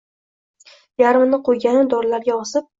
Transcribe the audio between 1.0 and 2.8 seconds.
Yarmini qo’yganu dorlarga osib